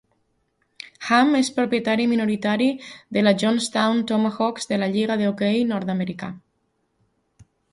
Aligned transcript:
Ham 1.09 1.35
és 1.39 1.51
propietari 1.57 2.07
minoritari 2.13 2.69
de 3.17 3.23
la 3.27 3.35
Johnstown 3.43 4.01
Tomahawks 4.13 4.73
de 4.73 4.81
la 4.85 4.89
Lliga 4.97 5.19
de 5.23 5.29
hoquei 5.33 5.65
nord-americana. 5.75 7.51